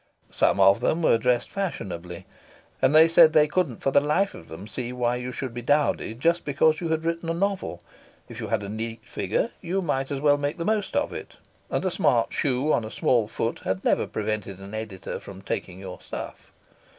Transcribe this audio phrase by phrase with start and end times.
[0.31, 2.25] Some of them were dressed fashionably,
[2.81, 5.61] and they said they couldn't for the life of them see why you should be
[5.61, 7.83] dowdy just because you had written a novel;
[8.27, 11.35] if you had a neat figure you might as well make the most of it,
[11.69, 15.79] and a smart shoe on a small foot had never prevented an editor from taking
[15.79, 16.51] your "stuff."